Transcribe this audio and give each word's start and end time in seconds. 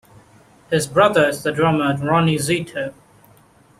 His 0.71 0.87
brother 0.87 1.27
is 1.29 1.43
the 1.43 1.51
drummer 1.51 1.95
Ronnie 1.95 2.37
Zito. 2.39 2.91